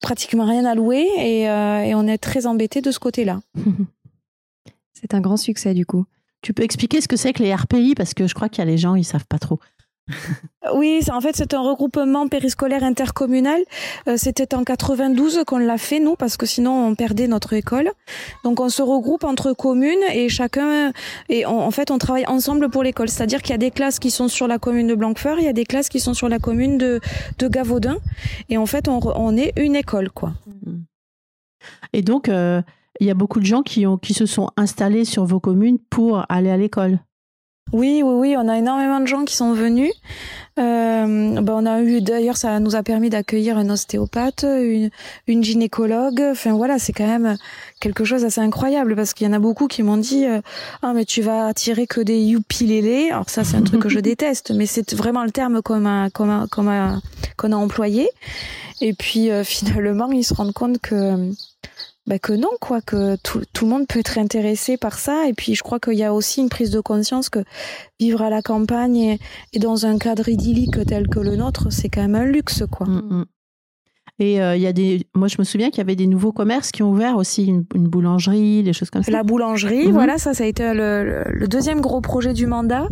[0.01, 3.41] pratiquement rien à louer, et, et on est très embêtés de ce côté-là.
[5.01, 6.05] C'est un grand succès du coup.
[6.41, 8.67] Tu peux expliquer ce que c'est que les RPI parce que je crois qu'il y
[8.67, 9.59] a les gens ils savent pas trop.
[10.75, 13.61] oui, en fait, c'est un regroupement périscolaire intercommunal.
[14.07, 17.91] Euh, c'était en 92 qu'on l'a fait, nous, parce que sinon on perdait notre école.
[18.43, 20.91] Donc on se regroupe entre communes et chacun,
[21.29, 23.09] et en fait, on travaille ensemble pour l'école.
[23.09, 25.49] C'est-à-dire qu'il y a des classes qui sont sur la commune de Blanquefort, il y
[25.49, 26.99] a des classes qui sont sur la commune de,
[27.39, 27.97] de Gavaudin.
[28.49, 30.33] Et en fait, on, est une école, quoi.
[31.93, 32.61] Et donc, euh,
[33.01, 35.79] il y a beaucoup de gens qui, ont, qui se sont installés sur vos communes
[35.89, 36.99] pour aller à l'école.
[37.73, 39.91] Oui, oui, oui, on a énormément de gens qui sont venus.
[40.59, 44.89] Euh, ben on a eu d'ailleurs, ça nous a permis d'accueillir un ostéopathe, une,
[45.27, 46.21] une, gynécologue.
[46.31, 47.37] Enfin voilà, c'est quand même
[47.79, 50.41] quelque chose d'assez incroyable parce qu'il y en a beaucoup qui m'ont dit euh,
[50.81, 53.09] ah mais tu vas attirer que des youpilélés.
[53.11, 56.09] Alors ça c'est un truc que je déteste, mais c'est vraiment le terme qu'on a
[56.09, 56.99] qu'on qu'on a,
[57.37, 58.09] qu'on a employé.
[58.81, 61.31] Et puis euh, finalement ils se rendent compte que
[62.07, 65.27] bah que non quoi que tout, tout, le monde peut être intéressé par ça.
[65.27, 67.39] Et puis je crois qu'il y a aussi une prise de conscience que
[67.99, 69.17] vivre à la campagne
[69.53, 72.87] et, dans un cadre idyllique tel que le nôtre c'est quand même un luxe quoi.
[72.87, 73.25] Mm, mm.
[74.19, 76.31] et euh, il y a des moi je me souviens qu'il y avait des nouveaux
[76.31, 79.11] commerces qui ont ouvert aussi une, boulangerie des choses comme ça.
[79.11, 79.93] La boulangerie mhm.
[79.93, 82.87] voilà ça ça a été le, le, deuxième gros projet du mandat.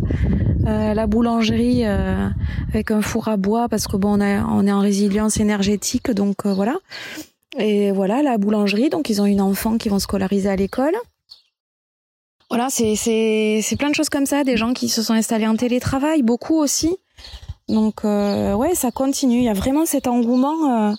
[0.66, 2.28] Euh, la boulangerie euh,
[2.68, 6.12] avec un four à bois parce que bon on, a, on est en résilience énergétique
[6.12, 6.76] donc voilà
[7.58, 10.94] et voilà, la boulangerie, donc ils ont une enfant qui vont scolariser à l'école.
[12.48, 15.46] Voilà, c'est, c'est, c'est plein de choses comme ça, des gens qui se sont installés
[15.46, 16.96] en télétravail, beaucoup aussi.
[17.68, 19.38] Donc euh, ouais, ça continue.
[19.38, 20.94] Il y a vraiment cet engouement euh,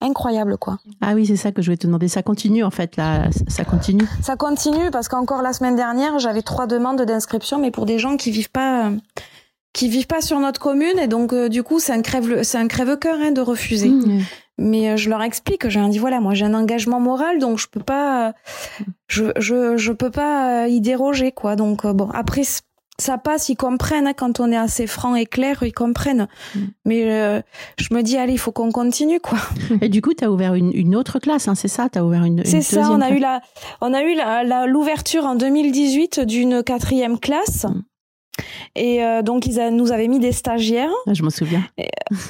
[0.00, 0.78] incroyable, quoi.
[1.00, 2.06] Ah oui, c'est ça que je voulais te demander.
[2.06, 4.06] Ça continue en fait, là, ça continue.
[4.22, 8.16] Ça continue parce qu'encore la semaine dernière, j'avais trois demandes d'inscription, mais pour des gens
[8.16, 8.96] qui vivent pas, euh,
[9.72, 12.68] qui vivent pas sur notre commune, et donc du coup, c'est un crève, c'est un
[12.68, 13.88] crève-cœur hein, de refuser.
[13.88, 14.22] Mmh
[14.58, 17.68] mais euh, je leur explique j'ai dit voilà moi j'ai un engagement moral donc je
[17.68, 18.34] peux pas
[19.08, 21.56] je je je peux pas euh, y déroger quoi.
[21.56, 22.42] Donc euh, bon après
[22.98, 26.28] ça passe ils comprennent hein, quand on est assez franc et clair ils comprennent.
[26.54, 26.60] Mm.
[26.84, 27.42] mais
[27.78, 29.38] je me dis allez il faut qu'on continue quoi.
[29.80, 31.88] Et du coup tu as ouvert une, une autre classe hein, c'est ça?
[31.88, 33.40] Tu as ouvert une, c'est ça on a eu la
[33.80, 37.64] on a eu la l'ouverture en 2018 d'une quatrième classe.
[37.64, 37.82] Mm.
[38.74, 40.90] Et euh, donc ils nous avaient mis des stagiaires.
[41.06, 41.62] Ah, je m'en souviens.
[41.78, 41.84] Euh,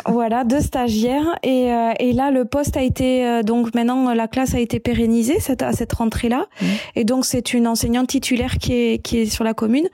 [0.07, 1.38] voilà, deux stagiaires.
[1.43, 5.38] Et, euh, et là, le poste a été donc maintenant la classe a été pérennisée
[5.38, 6.47] cette, à cette rentrée-là.
[6.61, 6.67] Mmh.
[6.97, 9.88] Et donc c'est une enseignante titulaire qui est qui est sur la commune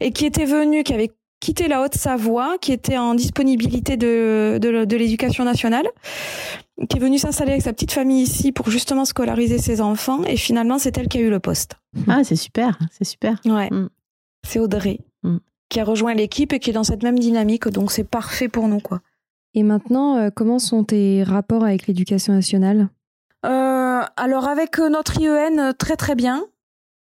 [0.00, 4.84] et qui était venue, qui avait quitté la Haute-Savoie, qui était en disponibilité de de,
[4.84, 5.86] de l'éducation nationale,
[6.90, 10.22] qui est venue s'installer avec sa petite famille ici pour justement scolariser ses enfants.
[10.24, 11.76] Et finalement, c'est elle qui a eu le poste.
[12.06, 13.40] Ah, c'est super, c'est super.
[13.46, 13.70] Ouais.
[13.70, 13.88] Mmh.
[14.46, 14.98] C'est Audrey.
[15.74, 17.66] Qui a rejoint l'équipe et qui est dans cette même dynamique.
[17.66, 19.00] Donc c'est parfait pour nous, quoi.
[19.54, 22.90] Et maintenant, euh, comment sont tes rapports avec l'éducation nationale?
[23.44, 26.44] Euh, Alors avec euh, notre IEN, très très bien.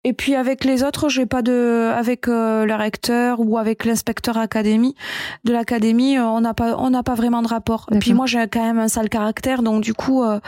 [0.08, 4.38] Et puis avec les autres, j'ai pas de, avec euh, le recteur ou avec l'inspecteur
[4.38, 4.94] académie
[5.44, 7.84] de l'académie, euh, on n'a pas, on n'a pas vraiment de rapport.
[7.92, 10.40] Et puis moi, j'ai quand même un sale caractère, donc du coup, euh,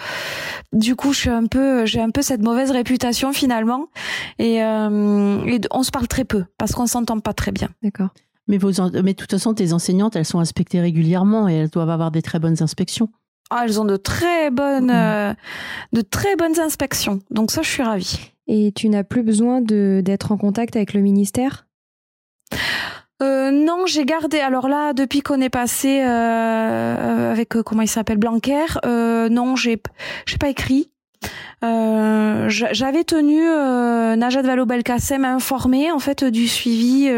[0.73, 3.89] du coup, je suis un peu, j'ai un peu cette mauvaise réputation finalement,
[4.39, 7.69] et, et on se parle très peu parce qu'on s'entend pas très bien.
[7.83, 8.09] D'accord.
[8.49, 8.71] Mais vos,
[9.05, 12.23] mais de toute façon, tes enseignantes, elles sont inspectées régulièrement et elles doivent avoir des
[12.23, 13.11] très bonnes inspections.
[13.51, 15.37] Ah, elles ont de très bonnes, mmh.
[15.93, 17.21] de très bonnes inspections.
[17.31, 21.01] Donc ça, je suis ravie et tu n'as plus besoin d'être en contact avec le
[21.01, 21.67] ministère?
[23.23, 24.41] Euh, non, j'ai gardé.
[24.41, 29.81] Alors là, depuis qu'on est passé euh, avec euh, comment il s'appelle Blanquer, non, j'ai
[30.27, 30.91] j'ai pas écrit.
[31.63, 33.41] J'avais tenu
[34.19, 37.11] Najat Vallaud-Belkacem informée en fait du suivi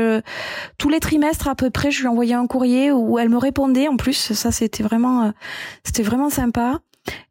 [0.78, 1.90] tous les trimestres à peu près.
[1.90, 3.88] Je lui envoyais un courrier où elle me répondait.
[3.88, 5.32] En plus, ça c'était vraiment
[5.84, 6.80] c'était vraiment sympa.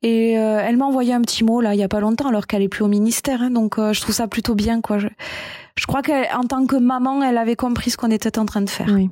[0.02, 2.62] Et elle m'a envoyé un petit mot là il y a pas longtemps alors qu'elle
[2.62, 3.42] est plus au ministère.
[3.42, 4.98] Hein, donc je trouve ça plutôt bien quoi.
[4.98, 5.08] Je,
[5.76, 8.70] je crois qu'en tant que maman, elle avait compris ce qu'on était en train de
[8.70, 8.88] faire.
[8.90, 9.10] Oui.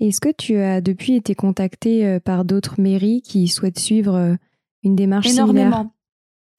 [0.00, 4.36] Est-ce que tu as depuis été contactée par d'autres mairies qui souhaitent suivre
[4.82, 5.70] une démarche énormément.
[5.70, 5.90] similaire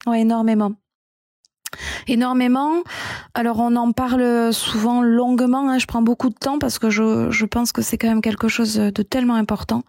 [0.08, 0.72] Oui, énormément
[2.06, 2.82] énormément.
[3.34, 5.78] Alors on en parle souvent longuement, hein.
[5.78, 8.48] je prends beaucoup de temps parce que je, je pense que c'est quand même quelque
[8.48, 9.82] chose de tellement important.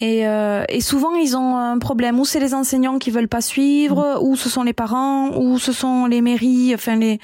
[0.00, 3.40] Et, euh, et souvent ils ont un problème, ou c'est les enseignants qui veulent pas
[3.40, 4.24] suivre, mmh.
[4.24, 7.18] ou ce sont les parents, ou ce sont les mairies, enfin les,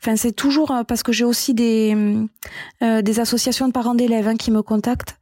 [0.00, 1.96] enfin c'est toujours euh, parce que j'ai aussi des
[2.82, 5.18] euh, des associations de parents d'élèves hein, qui me contactent.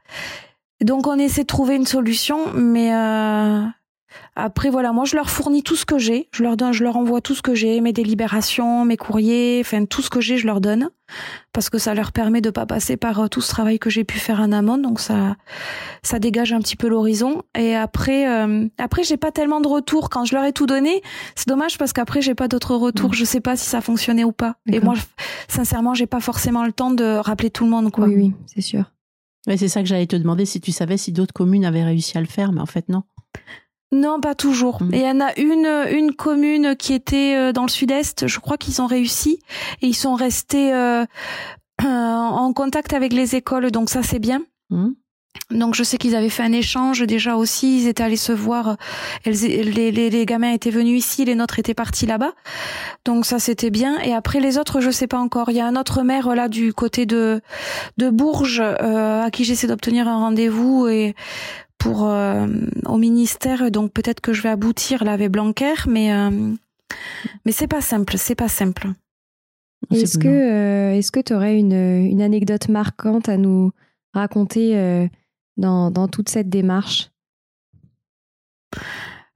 [0.83, 3.63] Donc on essaie de trouver une solution, mais euh,
[4.35, 6.97] après voilà, moi je leur fournis tout ce que j'ai, je leur donne, je leur
[6.97, 10.47] envoie tout ce que j'ai, mes délibérations, mes courriers, enfin tout ce que j'ai, je
[10.47, 10.91] leur donne
[11.53, 14.05] parce que ça leur permet de pas passer par euh, tout ce travail que j'ai
[14.05, 15.37] pu faire en amont, donc ça
[16.03, 17.43] ça dégage un petit peu l'horizon.
[17.57, 21.03] Et après euh, après j'ai pas tellement de retours quand je leur ai tout donné.
[21.35, 24.33] C'est dommage parce qu'après j'ai pas d'autres retours, je sais pas si ça fonctionnait ou
[24.33, 24.57] pas.
[24.71, 24.95] Et moi
[25.49, 28.07] sincèrement j'ai pas forcément le temps de rappeler tout le monde quoi.
[28.07, 28.85] Oui oui c'est sûr.
[29.49, 32.17] Ouais, c'est ça que j'allais te demander si tu savais si d'autres communes avaient réussi
[32.17, 33.03] à le faire, mais en fait non.
[33.93, 34.83] Non, pas toujours.
[34.83, 34.91] Mm.
[34.93, 38.27] Il y en a une, une commune qui était euh, dans le sud-est.
[38.27, 39.39] Je crois qu'ils ont réussi
[39.83, 41.05] et ils sont restés euh,
[41.85, 43.71] en contact avec les écoles.
[43.71, 44.43] Donc ça, c'est bien.
[44.71, 44.93] Mm.
[45.51, 48.77] Donc je sais qu'ils avaient fait un échange déjà aussi, ils étaient allés se voir,
[49.25, 52.33] les, les, les, gamins étaient venus ici, les nôtres étaient partis là-bas.
[53.05, 53.99] Donc ça c'était bien.
[54.01, 55.51] Et après les autres, je sais pas encore.
[55.51, 57.41] Il y a un autre maire là du côté de
[57.99, 61.15] de Bourges euh, à qui j'essaie d'obtenir un rendez-vous et
[61.83, 62.47] pour euh,
[62.87, 66.55] au ministère, donc peut-être que je vais aboutir là avec Blanquer, mais euh,
[67.45, 68.93] mais c'est pas simple, c'est pas simple.
[69.91, 73.73] Est-ce que euh, est-ce que tu aurais une, une anecdote marquante à nous
[74.15, 75.09] raconter
[75.57, 77.11] dans, dans toute cette démarche?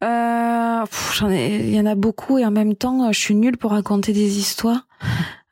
[0.01, 3.73] J'en ai, il y en a beaucoup et en même temps, je suis nulle pour
[3.73, 4.87] raconter des histoires.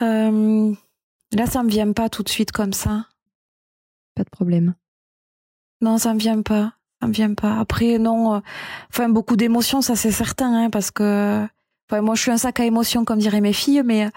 [0.01, 3.07] là, ça me vient pas tout de suite comme ça.
[4.15, 4.75] Pas de problème.
[5.81, 6.75] Non, ça me vient pas
[7.09, 7.59] vient pas.
[7.59, 8.41] Après, non, euh,
[8.91, 11.45] enfin beaucoup d'émotions, ça c'est certain, hein, parce que,
[11.89, 14.09] enfin, moi je suis un sac à émotions comme diraient mes filles, mais,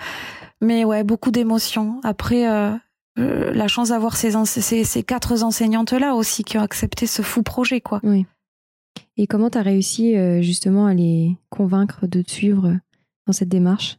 [0.62, 2.00] mais ouais, beaucoup d'émotions.
[2.04, 2.71] Après, euh,
[3.19, 7.21] euh, la chance d'avoir ces, ces, ces, quatre enseignantes là aussi qui ont accepté ce
[7.21, 8.00] fou projet, quoi.
[8.04, 8.26] Oui.
[9.17, 12.78] Et comment tu as réussi justement à les convaincre de te suivre
[13.26, 13.97] dans cette démarche?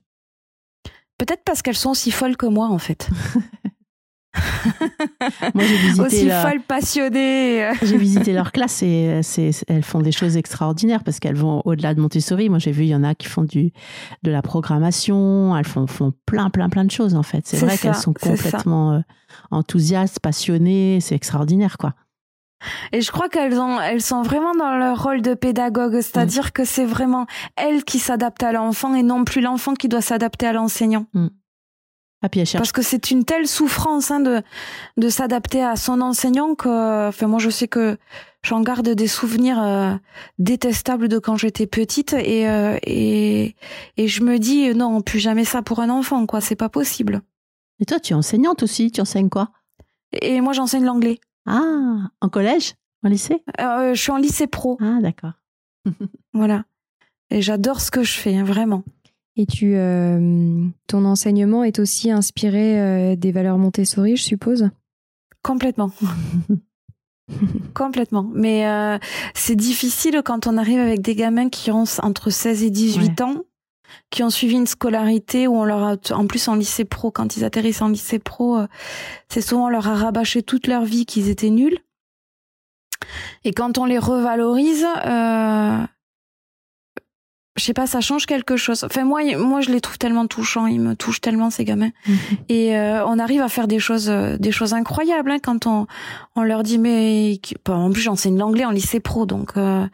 [1.19, 3.09] Peut-être parce qu'elles sont aussi folles que moi, en fait.
[5.55, 7.73] Moi, j'ai visité aussi folle passionnée.
[7.83, 11.95] j'ai visité leur classe et c'est, elles font des choses extraordinaires parce qu'elles vont au-delà
[11.95, 12.49] de Montessori.
[12.49, 13.73] Moi, j'ai vu, il y en a qui font du,
[14.23, 15.57] de la programmation.
[15.57, 17.47] Elles font, font plein, plein, plein de choses, en fait.
[17.47, 19.01] C'est, vrai qu'elles sont complètement euh,
[19.51, 20.99] enthousiastes, passionnées.
[21.01, 21.95] C'est extraordinaire, quoi.
[22.93, 26.51] Et je crois qu'elles ont, elles sont vraiment dans leur rôle de pédagogue, c'est-à-dire mm.
[26.51, 30.47] que c'est vraiment elles qui s'adaptent à l'enfant et non plus l'enfant qui doit s'adapter
[30.47, 31.07] à l'enseignant.
[31.15, 31.29] Mm.
[32.21, 34.43] Ah, Parce que c'est une telle souffrance hein, de
[34.97, 37.97] de s'adapter à son enseignant que, enfin moi je sais que
[38.43, 39.95] j'en garde des souvenirs euh,
[40.41, 43.55] détestables de quand j'étais petite et euh, et
[43.97, 47.23] et je me dis non plus jamais ça pour un enfant quoi c'est pas possible.
[47.79, 49.51] Et toi tu es enseignante aussi tu enseignes quoi?
[50.21, 51.21] Et moi j'enseigne l'anglais.
[51.47, 52.75] Ah en collège?
[53.05, 53.45] En lycée?
[53.61, 54.77] Euh, Je suis en lycée pro.
[54.81, 55.35] Ah d'accord.
[56.33, 56.65] voilà
[57.31, 58.85] et j'adore ce que je fais hein, vraiment.
[59.39, 64.69] Et tu, euh, ton enseignement est aussi inspiré euh, des valeurs Montessori, je suppose?
[65.45, 65.93] Complètement.
[67.75, 68.29] Complètement.
[68.35, 68.99] Mais euh,
[69.35, 73.45] c'est difficile quand on arrive avec des gamins qui ont entre 16 et 18 ans,
[74.11, 77.37] qui ont suivi une scolarité où on leur a, en plus en lycée pro, quand
[77.37, 78.59] ils atterrissent en lycée pro,
[79.29, 81.79] c'est souvent on leur a rabâché toute leur vie qu'ils étaient nuls.
[83.45, 84.85] Et quand on les revalorise,
[87.59, 88.85] je sais pas, ça change quelque chose.
[88.85, 91.91] Enfin moi, moi je les trouve tellement touchants, ils me touchent tellement ces gamins.
[92.07, 92.17] Mhm.
[92.49, 95.87] Et euh, on arrive à faire des choses, euh, des choses incroyables hein, quand on,
[96.37, 99.87] on leur dit mais, en plus j'enseigne l'anglais en lycée pro, donc euh,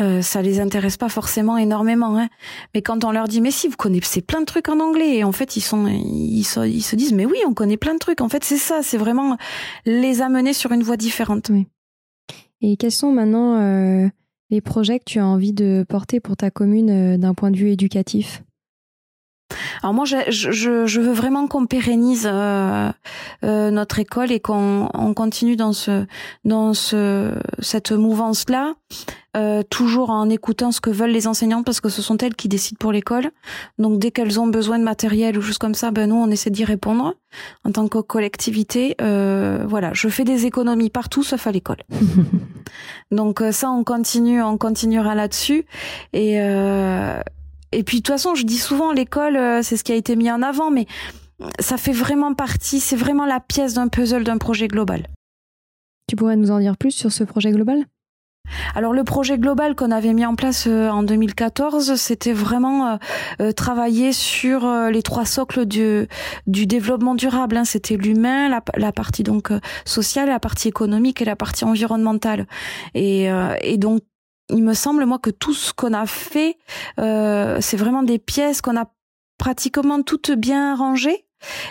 [0.00, 2.18] euh, ça les intéresse pas forcément énormément.
[2.18, 2.28] Hein.
[2.74, 5.24] Mais quand on leur dit mais si vous connaissez plein de trucs en anglais, et
[5.24, 7.98] en fait ils sont, ils se, ils se disent mais oui on connaît plein de
[7.98, 8.20] trucs.
[8.20, 9.36] En fait c'est ça, c'est vraiment
[9.84, 11.50] les amener sur une voie différente.
[11.50, 11.66] Oui.
[12.60, 14.10] Et quels sont maintenant
[14.50, 17.56] les projets que tu as envie de porter pour ta commune euh, d'un point de
[17.56, 18.42] vue éducatif?
[19.82, 22.90] Alors moi, je, je, je veux vraiment qu'on pérennise euh,
[23.44, 26.06] euh, notre école et qu'on on continue dans ce
[26.44, 28.74] dans ce cette mouvance là.
[29.36, 32.48] euh, toujours en écoutant ce que veulent les enseignantes parce que ce sont elles qui
[32.48, 33.30] décident pour l'école.
[33.78, 36.50] Donc dès qu'elles ont besoin de matériel ou choses comme ça, ben nous on essaie
[36.50, 37.14] d'y répondre
[37.64, 38.96] en tant que collectivité.
[39.00, 41.82] Euh, voilà, je fais des économies partout sauf à l'école.
[43.10, 45.64] Donc euh, ça on continue, on continuera là-dessus
[46.12, 47.20] et euh,
[47.72, 50.16] et puis de toute façon je dis souvent l'école euh, c'est ce qui a été
[50.16, 50.86] mis en avant, mais
[51.60, 55.06] ça fait vraiment partie, c'est vraiment la pièce d'un puzzle d'un projet global.
[56.08, 57.84] Tu pourrais nous en dire plus sur ce projet global?
[58.74, 62.98] Alors le projet global qu'on avait mis en place euh, en 2014, c'était vraiment
[63.40, 66.08] euh, travailler sur les trois socles du,
[66.46, 67.58] du développement durable.
[67.58, 67.66] Hein.
[67.66, 69.52] C'était l'humain, la, partie donc
[69.84, 72.46] sociale, la partie économique et la partie environnementale.
[72.94, 73.28] Et,
[73.60, 74.00] et donc
[74.50, 76.58] il me semble moi que tout ce qu'on a fait,
[76.96, 78.86] c'est vraiment des pièces qu'on a
[79.38, 81.26] pratiquement toutes bien rangées.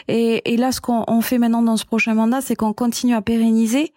[0.08, 3.22] Et, et, là, ce qu'on fait maintenant dans ce prochain mandat, c'est qu'on continue à
[3.22, 3.94] pérenniser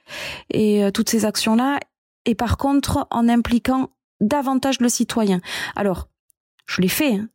[0.53, 1.79] et toutes ces actions-là
[2.25, 3.91] et par contre en impliquant
[4.21, 5.41] davantage le citoyen.
[5.77, 6.09] Alors,
[6.67, 7.29] je l'ai fait, hein.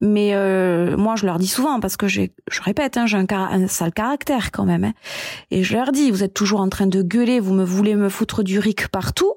[0.00, 2.28] mais euh, moi je leur dis souvent parce que je
[2.62, 4.92] répète, hein, j'ai un, un, sale caractère quand même, hein.
[5.50, 8.08] et je leur dis, vous êtes toujours en train de gueuler, vous me voulez me
[8.08, 9.34] foutre du ric partout.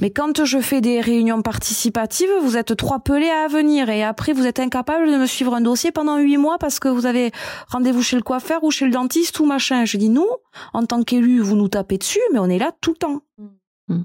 [0.00, 4.32] Mais quand je fais des réunions participatives, vous êtes trois pelés à venir et après
[4.32, 7.32] vous êtes incapable de me suivre un dossier pendant huit mois parce que vous avez
[7.68, 9.84] rendez-vous chez le coiffeur ou chez le dentiste ou machin.
[9.84, 10.28] Je dis nous,
[10.72, 13.20] en tant qu'élus, vous nous tapez dessus, mais on est là tout le temps.
[13.38, 14.02] Mm.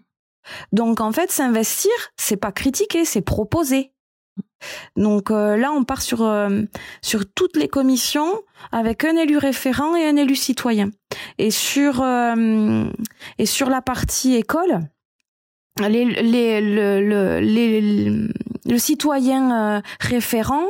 [0.71, 3.93] Donc en fait, s'investir, c'est pas critiquer, c'est proposer.
[4.95, 6.63] Donc euh, là, on part sur euh,
[7.01, 10.89] sur toutes les commissions avec un élu référent et un élu citoyen.
[11.37, 12.85] Et sur euh,
[13.37, 14.79] et sur la partie école,
[15.79, 17.81] les, les, le, les,
[18.65, 20.65] le citoyen référent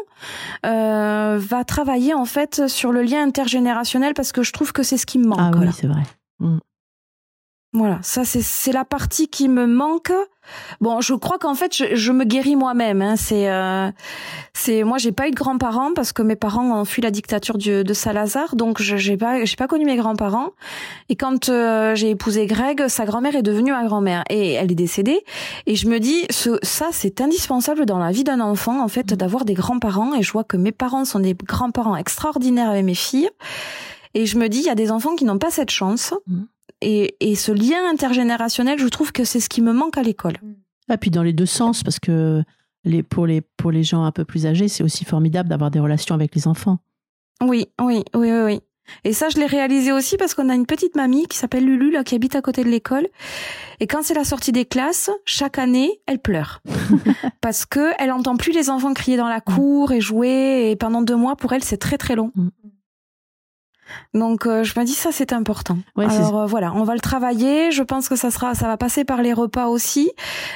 [0.63, 5.05] va travailler en fait sur le lien intergénérationnel parce que je trouve que c'est ce
[5.05, 5.39] qui me manque.
[5.39, 6.03] Ah oui, c'est vrai.
[6.39, 6.57] Mm.
[7.75, 10.11] Voilà, ça c'est la partie qui me manque.
[10.79, 13.01] Bon, je crois qu'en fait je, je, me guéris moi-même.
[13.01, 13.15] Hein.
[13.15, 13.89] C'est euh,
[14.53, 17.57] c'est moi j'ai pas eu de grands-parents parce que mes parents ont fui la dictature
[17.57, 20.51] de, de Salazar, donc je j'ai pas j'ai pas connu mes grands-parents.
[21.09, 24.75] Et quand euh, j'ai épousé Greg, sa grand-mère est devenue ma grand-mère et elle est
[24.75, 25.23] décédée.
[25.65, 29.15] Et je me dis ce, ça c'est indispensable dans la vie d'un enfant en fait
[29.15, 30.13] d'avoir des grands-parents.
[30.13, 33.31] Et je vois que mes parents sont des grands-parents extraordinaires avec mes filles.
[34.13, 36.13] Et je me dis, il y a des enfants qui n'ont pas cette chance.
[36.27, 36.43] Mmh
[36.83, 40.35] et, ce lien intergénérationnel, je trouve que c'est ce qui me manque à l'école.
[40.43, 42.43] Et ah, puis dans les deux sens, parce que
[42.83, 45.79] les, pour, les, pour les gens un peu plus âgés, c'est aussi formidable d'avoir des
[45.79, 46.79] relations avec les enfants.
[47.41, 48.41] Oui, oui, oui, oui.
[48.45, 48.59] oui.
[49.03, 51.91] Et ça, je l'ai réalisé aussi parce qu'on a une petite mamie qui s'appelle Lulu,
[51.91, 53.07] là, qui habite à côté de l'école.
[53.79, 56.61] Et quand c'est la sortie des classes, chaque année, elle pleure.
[57.41, 60.69] parce que elle entend plus les enfants crier dans la cour et jouer.
[60.71, 62.31] Et pendant deux mois, pour elle, c'est très, très long.
[64.13, 64.19] Mm.
[64.19, 65.77] Donc euh, je me dis ça c'est important.
[65.95, 67.71] Alors euh, voilà, on va le travailler.
[67.71, 70.11] Je pense que ça sera, ça va passer par les repas aussi.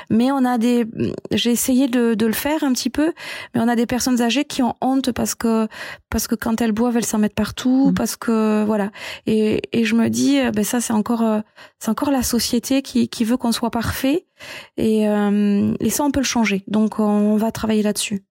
[0.10, 0.86] Mais on a des,
[1.32, 3.14] j'ai essayé de, de le faire un petit peu,
[3.54, 5.68] mais on a des personnes âgées qui ont honte parce que
[6.10, 7.94] parce que quand elles boivent elles s'en mettent partout, mmh.
[7.94, 8.92] parce que voilà.
[9.26, 11.24] Et, et je me dis euh, ben ça c'est encore
[11.80, 14.26] c'est encore la société qui qui veut qu'on soit parfait
[14.78, 16.64] et et ça on peut le changer.
[16.68, 18.24] Donc on va travailler là-dessus.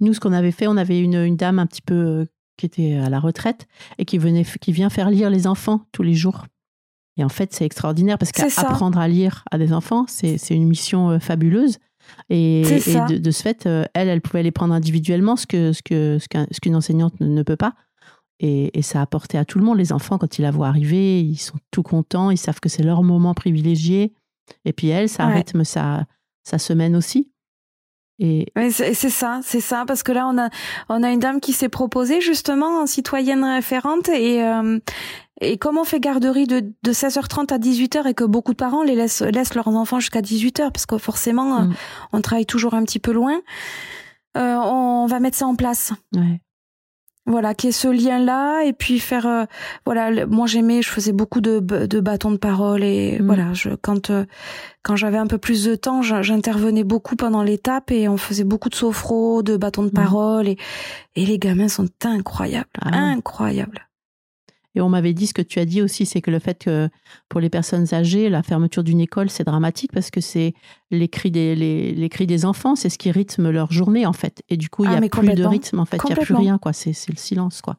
[0.00, 2.26] Nous, ce qu'on avait fait, on avait une, une dame un petit peu
[2.58, 3.66] qui était à la retraite
[3.96, 6.44] et qui, venait, qui vient faire lire les enfants tous les jours.
[7.16, 11.10] Et en fait, c'est extraordinaire parce qu'apprendre à lire à des enfants, c'est une mission
[11.10, 11.78] euh, fabuleuse.
[12.30, 16.18] Et, de, ce fait, euh, elle, elle pouvait les prendre individuellement, ce que ce que
[16.18, 17.74] ce qu'une enseignante ne, peut pas.
[18.40, 19.78] Et, ça a apporté à tout le monde.
[19.78, 22.82] Les enfants, quand ils la voient arriver, ils sont tout contents, ils savent que c'est
[22.82, 24.14] leur moment privilégié.
[24.64, 26.06] Et puis elle, ça rythme sa,
[26.44, 27.30] sa semaine aussi.
[28.20, 30.50] Et c'est ça, c'est ça, parce que là on a
[30.88, 34.80] on a une dame qui s'est proposée justement en citoyenne référente et euh,
[35.40, 38.82] et comme on fait garderie de, de 16h30 à 18h et que beaucoup de parents
[38.82, 41.74] les laissent laissent leurs enfants jusqu'à 18h parce que forcément mm.
[42.12, 43.38] on travaille toujours un petit peu loin,
[44.36, 45.92] euh, on va mettre ça en place.
[46.16, 46.40] Ouais
[47.28, 49.44] voilà qui est ce lien là et puis faire euh,
[49.84, 53.26] voilà moi j'aimais je faisais beaucoup de, de bâtons de parole et mm.
[53.26, 54.24] voilà je quand euh,
[54.82, 58.70] quand j'avais un peu plus de temps j'intervenais beaucoup pendant l'étape et on faisait beaucoup
[58.70, 59.92] de sophro de bâtons de mm.
[59.92, 60.56] parole et
[61.14, 63.87] et les gamins sont incroyables ah incroyables
[64.78, 66.88] et on m'avait dit ce que tu as dit aussi, c'est que le fait que
[67.28, 70.54] pour les personnes âgées, la fermeture d'une école, c'est dramatique parce que c'est
[70.92, 74.44] les cris des, les, cris des enfants, c'est ce qui rythme leur journée en fait.
[74.48, 76.24] Et du coup, il n'y a ah, plus de rythme en fait, il n'y a
[76.24, 76.72] plus rien quoi.
[76.72, 77.76] C'est le silence quoi.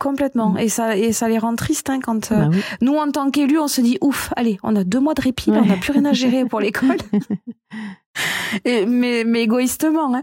[0.00, 0.50] Complètement.
[0.50, 0.58] Mm.
[0.58, 3.60] Et ça, et ça les rend tristes hein, quand euh, bah nous, en tant qu'élus,
[3.60, 6.06] on se dit ouf, allez, on a deux mois de répit, on n'a plus rien
[6.06, 6.96] à gérer pour l'école.
[8.64, 10.12] mais, mais égoïstement.
[10.16, 10.22] Hein.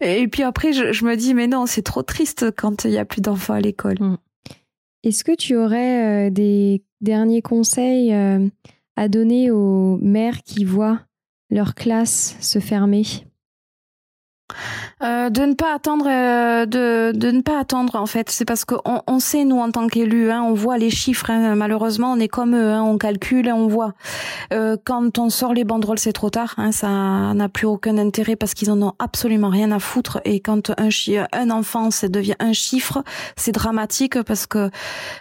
[0.00, 3.04] Et puis après, je, me dis mais non, c'est trop triste quand il n'y a
[3.04, 3.96] plus d'enfants à l'école.
[3.98, 4.16] Mm.
[5.04, 8.48] Est-ce que tu aurais euh, des derniers conseils euh,
[8.96, 11.02] à donner aux mères qui voient
[11.50, 13.04] leur classe se fermer?
[15.02, 18.30] Euh, de ne pas attendre, euh, de, de ne pas attendre en fait.
[18.30, 21.30] C'est parce qu'on on sait nous en tant qu'élus, hein, on voit les chiffres.
[21.30, 23.94] Hein, malheureusement, on est comme eux, hein, on calcule, on voit.
[24.52, 26.54] Euh, quand on sort les banderoles, c'est trop tard.
[26.58, 30.20] Hein, ça n'a plus aucun intérêt parce qu'ils en ont absolument rien à foutre.
[30.24, 30.88] Et quand un
[31.32, 33.02] un enfant, ça devient un chiffre,
[33.36, 34.70] c'est dramatique parce que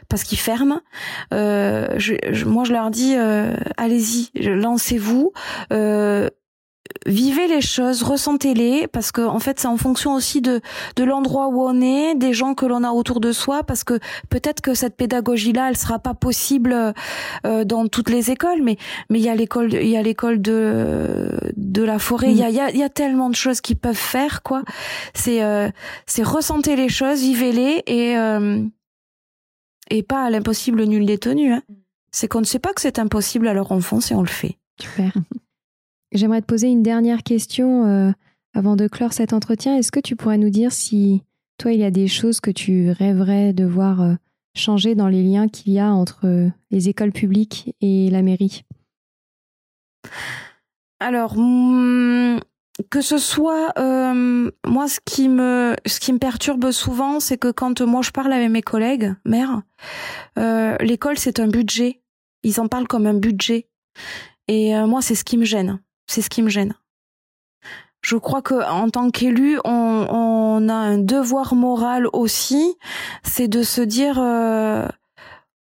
[0.09, 0.81] parce qu'ils ferment.
[1.31, 3.15] Je, moi, je leur dis,
[3.77, 5.31] allez-y, lancez-vous
[7.05, 10.61] vivez les choses, ressentez-les, parce que en fait c'est en fonction aussi de
[10.95, 13.99] de l'endroit où on est, des gens que l'on a autour de soi, parce que
[14.29, 16.93] peut-être que cette pédagogie-là, elle sera pas possible
[17.45, 18.77] euh, dans toutes les écoles, mais
[19.09, 22.43] mais il y a l'école, il y a l'école de de la forêt, il y
[22.43, 24.63] a y y a tellement de choses qui peuvent faire quoi.
[25.13, 25.69] C'est euh,
[26.05, 28.61] c'est ressentez les choses, vivez-les et euh,
[29.89, 31.53] et pas à l'impossible nul détenu.
[31.53, 31.61] Hein.
[32.11, 34.57] C'est qu'on ne sait pas que c'est impossible, alors on fonce et on le fait.
[34.79, 35.11] Super.
[36.13, 38.11] J'aimerais te poser une dernière question euh,
[38.53, 39.75] avant de clore cet entretien.
[39.75, 41.23] Est-ce que tu pourrais nous dire si
[41.57, 44.13] toi, il y a des choses que tu rêverais de voir euh,
[44.55, 48.63] changer dans les liens qu'il y a entre euh, les écoles publiques et la mairie?
[50.99, 52.37] Alors, hmm,
[52.91, 57.81] que ce soit moi, ce qui me ce qui me perturbe souvent, c'est que quand
[57.81, 59.63] moi je parle avec mes collègues maires,
[60.81, 62.01] l'école c'est un budget.
[62.43, 63.67] Ils en parlent comme un budget.
[64.47, 65.79] Et moi, c'est ce qui me gêne.
[66.07, 66.73] C'est ce qui me gêne.
[68.01, 72.75] Je crois que en tant qu'élu, on, a un devoir moral aussi,
[73.23, 74.85] c'est de se dire euh,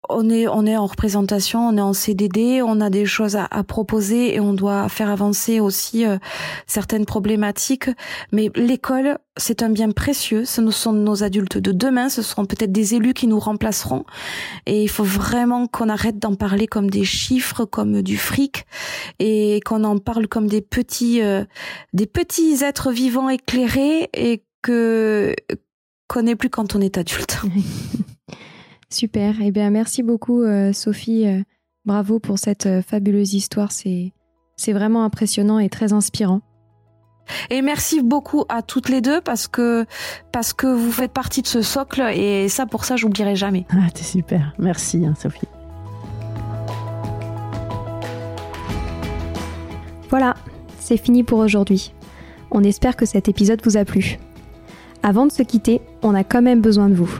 [0.10, 3.48] on est on est en représentation, on est en CDD, on a des choses à,
[3.64, 6.18] proposer et on doit faire avancer aussi euh,
[6.68, 7.90] certaines problématiques.
[8.32, 10.46] Mais l'école, c'est un bien précieux.
[10.46, 12.10] Ce sont nos adultes de demain.
[12.10, 14.06] Ce seront peut-être des élus qui nous remplaceront.
[14.66, 18.66] Et il faut vraiment qu'on arrête d'en parler comme des chiffres, comme du fric,
[19.20, 21.44] et qu'on en parle comme des petits euh,
[21.94, 25.36] des petits êtres vivants éclairés et que
[26.08, 27.42] qu'on n'est plus quand on est adulte.
[28.96, 29.36] Super.
[29.42, 31.28] Eh bien, merci beaucoup, euh, Sophie.
[31.28, 31.42] Euh,
[31.84, 33.74] bravo pour cette euh, fabuleuse histoire.
[33.74, 34.14] C'est,
[34.56, 36.40] c'est vraiment impressionnant et très inspirant.
[37.50, 39.86] Et merci beaucoup à toutes les deux parce que
[40.32, 43.66] parce que vous faites partie de ce socle et ça pour ça j'oublierai jamais.
[43.72, 45.48] Ah t'es super, merci hein, Sophie.
[50.10, 50.36] Voilà,
[50.80, 51.94] c'est fini pour aujourd'hui.
[52.50, 54.20] On espère que cet épisode vous a plu.
[55.04, 57.20] Avant de se quitter, on a quand même besoin de vous.